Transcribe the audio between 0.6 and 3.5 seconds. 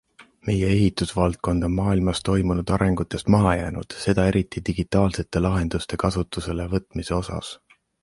ehitusvaldkond on maailmas toimunud arengutest